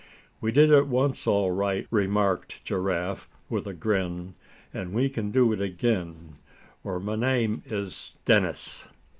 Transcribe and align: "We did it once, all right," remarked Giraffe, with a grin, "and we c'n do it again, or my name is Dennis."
"We 0.39 0.51
did 0.51 0.71
it 0.71 0.87
once, 0.87 1.27
all 1.27 1.51
right," 1.51 1.85
remarked 1.91 2.65
Giraffe, 2.65 3.29
with 3.51 3.67
a 3.67 3.73
grin, 3.75 4.33
"and 4.73 4.93
we 4.95 5.07
c'n 5.09 5.29
do 5.29 5.53
it 5.53 5.61
again, 5.61 6.33
or 6.83 6.99
my 6.99 7.15
name 7.15 7.61
is 7.67 8.17
Dennis." 8.25 8.87